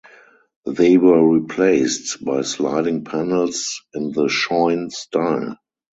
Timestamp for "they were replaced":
0.65-2.25